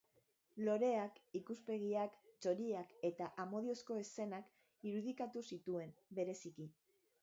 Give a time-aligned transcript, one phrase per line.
[0.69, 2.17] Loreak, ikuspegiak,
[2.47, 4.53] txoriak eta amodiozko eszenak
[4.93, 6.73] irudikatu zituen, bereziki.